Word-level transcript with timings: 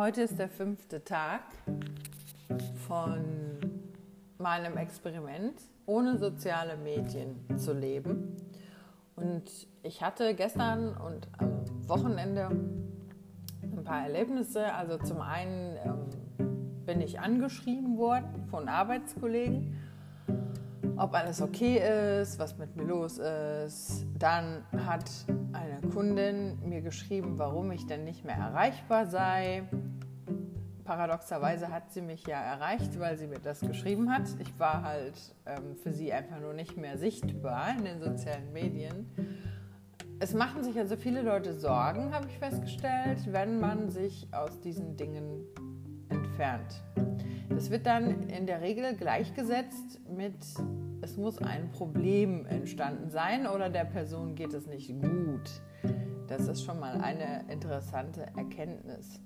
Heute 0.00 0.22
ist 0.22 0.38
der 0.38 0.48
fünfte 0.48 1.04
Tag 1.04 1.42
von 2.88 3.22
meinem 4.38 4.78
Experiment, 4.78 5.60
ohne 5.84 6.16
soziale 6.16 6.78
Medien 6.78 7.36
zu 7.58 7.74
leben. 7.74 8.34
Und 9.14 9.68
ich 9.82 10.02
hatte 10.02 10.34
gestern 10.34 10.96
und 10.96 11.28
am 11.36 11.86
Wochenende 11.86 12.46
ein 13.60 13.84
paar 13.84 14.04
Erlebnisse. 14.04 14.72
Also 14.72 14.96
zum 14.96 15.20
einen 15.20 15.76
ähm, 15.84 16.86
bin 16.86 17.02
ich 17.02 17.20
angeschrieben 17.20 17.98
worden 17.98 18.46
von 18.50 18.70
Arbeitskollegen 18.70 19.76
ob 21.00 21.14
alles 21.14 21.40
okay 21.40 22.20
ist, 22.20 22.38
was 22.38 22.58
mit 22.58 22.76
mir 22.76 22.84
los 22.84 23.16
ist. 23.16 24.04
Dann 24.18 24.64
hat 24.86 25.10
eine 25.52 25.80
Kundin 25.92 26.58
mir 26.62 26.82
geschrieben, 26.82 27.38
warum 27.38 27.70
ich 27.70 27.86
denn 27.86 28.04
nicht 28.04 28.24
mehr 28.24 28.36
erreichbar 28.36 29.06
sei. 29.06 29.62
Paradoxerweise 30.84 31.70
hat 31.70 31.90
sie 31.90 32.02
mich 32.02 32.26
ja 32.26 32.38
erreicht, 32.38 33.00
weil 33.00 33.16
sie 33.16 33.26
mir 33.26 33.38
das 33.38 33.60
geschrieben 33.60 34.12
hat. 34.12 34.24
Ich 34.40 34.58
war 34.58 34.82
halt 34.82 35.14
ähm, 35.46 35.74
für 35.82 35.92
sie 35.92 36.12
einfach 36.12 36.38
nur 36.38 36.52
nicht 36.52 36.76
mehr 36.76 36.98
sichtbar 36.98 37.70
in 37.78 37.84
den 37.84 38.00
sozialen 38.00 38.52
Medien. 38.52 39.08
Es 40.18 40.34
machen 40.34 40.62
sich 40.62 40.76
also 40.78 40.96
viele 40.96 41.22
Leute 41.22 41.54
Sorgen, 41.54 42.12
habe 42.12 42.26
ich 42.26 42.38
festgestellt, 42.38 43.20
wenn 43.32 43.58
man 43.58 43.88
sich 43.88 44.28
aus 44.32 44.60
diesen 44.60 44.98
Dingen 44.98 45.46
entfernt. 46.10 46.82
Das 47.60 47.70
wird 47.70 47.84
dann 47.84 48.22
in 48.30 48.46
der 48.46 48.62
Regel 48.62 48.96
gleichgesetzt 48.96 50.00
mit 50.08 50.32
es 51.02 51.18
muss 51.18 51.36
ein 51.36 51.70
Problem 51.70 52.46
entstanden 52.46 53.10
sein 53.10 53.46
oder 53.46 53.68
der 53.68 53.84
Person 53.84 54.34
geht 54.34 54.54
es 54.54 54.66
nicht 54.66 54.88
gut. 54.98 55.60
Das 56.26 56.48
ist 56.48 56.64
schon 56.64 56.80
mal 56.80 56.98
eine 57.02 57.44
interessante 57.52 58.22
Erkenntnis. 58.34 59.20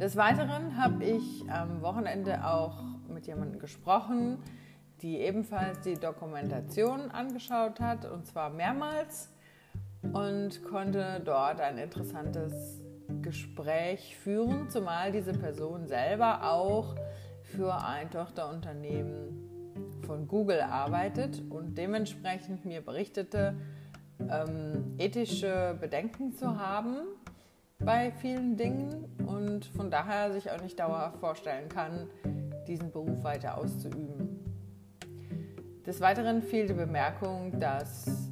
Des 0.00 0.16
Weiteren 0.16 0.76
habe 0.76 1.04
ich 1.04 1.48
am 1.48 1.80
Wochenende 1.80 2.44
auch 2.44 2.82
mit 3.08 3.28
jemandem 3.28 3.60
gesprochen, 3.60 4.38
die 5.00 5.18
ebenfalls 5.18 5.82
die 5.82 5.94
Dokumentation 5.94 7.12
angeschaut 7.12 7.78
hat, 7.78 8.04
und 8.04 8.26
zwar 8.26 8.50
mehrmals, 8.50 9.32
und 10.12 10.64
konnte 10.64 11.22
dort 11.24 11.60
ein 11.60 11.78
interessantes 11.78 12.82
Gespräch 13.26 14.16
führen, 14.16 14.70
zumal 14.70 15.10
diese 15.10 15.32
Person 15.32 15.88
selber 15.88 16.52
auch 16.52 16.94
für 17.42 17.74
ein 17.74 18.08
Tochterunternehmen 18.08 19.98
von 20.06 20.28
Google 20.28 20.60
arbeitet 20.60 21.42
und 21.50 21.76
dementsprechend 21.76 22.64
mir 22.64 22.82
berichtete, 22.82 23.56
ähm, 24.20 24.94
ethische 24.98 25.76
Bedenken 25.80 26.34
zu 26.34 26.56
haben 26.56 26.98
bei 27.80 28.12
vielen 28.12 28.56
Dingen 28.56 29.04
und 29.26 29.66
von 29.66 29.90
daher 29.90 30.32
sich 30.32 30.52
auch 30.52 30.62
nicht 30.62 30.78
dauerhaft 30.78 31.18
vorstellen 31.18 31.68
kann, 31.68 32.08
diesen 32.68 32.92
Beruf 32.92 33.24
weiter 33.24 33.58
auszuüben. 33.58 34.38
Des 35.84 36.00
Weiteren 36.00 36.42
fiel 36.42 36.68
die 36.68 36.74
Bemerkung, 36.74 37.58
dass 37.58 38.25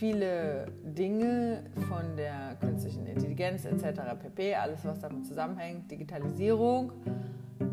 viele 0.00 0.64
Dinge 0.82 1.62
von 1.86 2.16
der 2.16 2.56
künstlichen 2.58 3.04
Intelligenz 3.04 3.66
etc. 3.66 4.00
pp, 4.18 4.54
alles 4.54 4.82
was 4.86 5.00
damit 5.00 5.26
zusammenhängt, 5.26 5.90
Digitalisierung, 5.90 6.90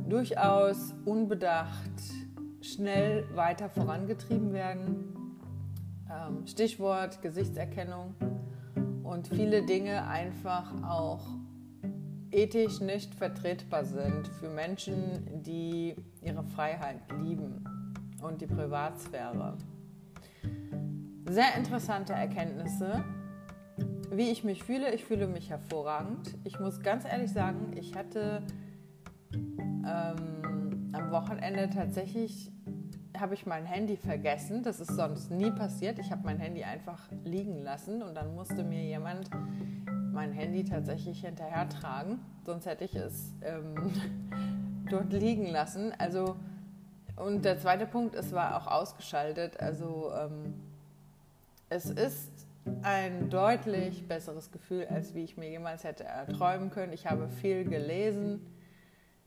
durchaus 0.09 0.94
unbedacht 1.05 1.89
schnell 2.59 3.23
weiter 3.33 3.70
vorangetrieben 3.70 4.52
werden. 4.52 5.39
Ähm, 6.11 6.45
Stichwort 6.45 7.22
Gesichtserkennung 7.22 8.14
und 9.03 9.30
viele 9.30 9.66
Dinge 9.66 10.05
einfach 10.05 10.73
auch 10.83 11.25
ethisch 12.31 12.81
nicht 12.81 13.16
vertretbar 13.16 13.86
sind 13.86 14.27
für 14.42 14.49
Menschen, 14.49 15.43
die 15.43 15.95
ihre 16.21 16.43
Freiheit 16.43 16.99
lieben 17.23 17.64
und 18.21 18.42
die 18.42 18.48
Privatsphäre. 18.48 19.58
Sehr 21.30 21.55
interessante 21.58 22.14
Erkenntnisse. 22.14 23.04
Wie 24.10 24.32
ich 24.32 24.45
mich 24.45 24.64
fühle, 24.64 24.93
ich 24.93 25.04
fühle 25.04 25.27
mich 25.27 25.49
hervorragend. 25.49 26.38
Ich 26.45 26.58
muss 26.58 26.80
ganz 26.80 27.04
ehrlich 27.04 27.33
sagen, 27.33 27.73
ich 27.76 27.95
hatte 27.95 28.43
ähm, 29.33 30.89
am 30.93 31.11
Wochenende 31.11 31.70
tatsächlich 31.70 32.49
habe 33.20 33.33
ich 33.33 33.45
mein 33.45 33.66
Handy 33.66 33.98
vergessen. 33.98 34.64
Das 34.64 34.80
ist 34.80 34.95
sonst 34.95 35.30
nie 35.30 35.52
passiert. 35.52 35.99
Ich 35.99 36.11
habe 36.11 36.21
mein 36.23 36.39
Handy 36.39 36.64
einfach 36.64 37.10
liegen 37.26 37.61
lassen 37.61 38.02
und 38.02 38.16
dann 38.16 38.33
musste 38.33 38.64
mir 38.64 38.83
jemand 38.83 39.30
mein 40.14 40.32
Handy 40.32 40.64
tatsächlich 40.64 41.26
hinterher 41.26 41.67
tragen. 41.67 42.20
Sonst 42.45 42.67
hätte 42.67 42.86
ich 42.86 42.95
es 42.95 43.33
ähm, 43.42 43.92
dort 44.89 45.11
liegen 45.11 45.48
lassen. 45.48 45.92
Also 45.98 46.37
und 47.17 47.43
der 47.43 47.60
zweite 47.60 47.86
Punkt, 47.86 48.16
es 48.16 48.32
war 48.32 48.55
auch 48.55 48.67
ausgeschaltet. 48.67 49.60
Also 49.60 50.11
ähm, 50.17 50.54
es 51.70 51.89
ist 51.89 52.48
ein 52.82 53.30
deutlich 53.30 54.08
besseres 54.08 54.52
Gefühl, 54.52 54.88
als 54.89 55.14
wie 55.14 55.23
ich 55.23 55.38
mir 55.38 55.50
jemals 55.50 55.83
hätte 55.83 56.04
erträumen 56.04 56.70
können. 56.70 56.94
Ich 56.94 57.08
habe 57.08 57.30
viel 57.30 57.66
gelesen. 57.66 58.42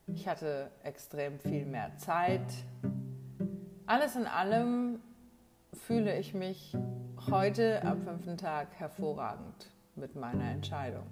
Ich 0.07 0.27
hatte 0.27 0.71
extrem 0.83 1.39
viel 1.39 1.65
mehr 1.65 1.95
Zeit. 1.97 2.41
Alles 3.85 4.15
in 4.15 4.25
allem 4.25 4.99
fühle 5.73 6.17
ich 6.17 6.33
mich 6.33 6.75
heute 7.29 7.83
am 7.83 8.01
fünften 8.01 8.37
Tag 8.37 8.73
hervorragend 8.73 9.71
mit 9.95 10.15
meiner 10.15 10.51
Entscheidung. 10.51 11.05